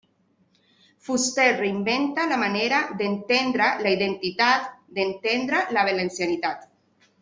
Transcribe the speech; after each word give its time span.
Fuster 1.07 1.49
reinventa 1.59 2.25
la 2.33 2.41
manera 2.45 2.81
d'entendre 3.03 3.71
la 3.85 3.95
identitat, 4.01 4.69
d'entendre 4.99 5.65
la 5.79 5.89
valencianitat. 5.93 6.71